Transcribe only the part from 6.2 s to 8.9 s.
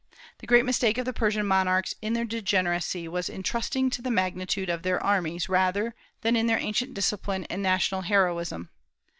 than in their ancient discipline and national heroism.